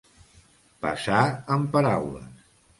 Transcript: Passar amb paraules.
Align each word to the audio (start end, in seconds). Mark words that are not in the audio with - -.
Passar 0.85 1.21
amb 1.59 1.71
paraules. 1.79 2.45